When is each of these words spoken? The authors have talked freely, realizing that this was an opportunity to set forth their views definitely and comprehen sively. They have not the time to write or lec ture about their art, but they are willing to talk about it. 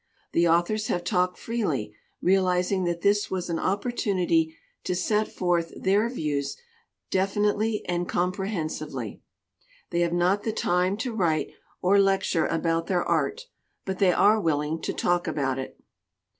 The 0.31 0.47
authors 0.47 0.87
have 0.87 1.03
talked 1.03 1.37
freely, 1.37 1.93
realizing 2.23 2.85
that 2.85 3.01
this 3.01 3.29
was 3.29 3.51
an 3.51 3.59
opportunity 3.59 4.57
to 4.83 4.95
set 4.95 5.27
forth 5.27 5.71
their 5.79 6.09
views 6.09 6.57
definitely 7.11 7.85
and 7.87 8.09
comprehen 8.09 8.67
sively. 8.71 9.21
They 9.91 9.99
have 9.99 10.11
not 10.11 10.41
the 10.41 10.53
time 10.53 10.97
to 10.97 11.13
write 11.13 11.51
or 11.83 11.97
lec 11.97 12.31
ture 12.31 12.47
about 12.47 12.87
their 12.87 13.03
art, 13.03 13.45
but 13.85 13.99
they 13.99 14.11
are 14.11 14.41
willing 14.41 14.81
to 14.81 14.91
talk 14.91 15.27
about 15.27 15.59
it. 15.59 15.79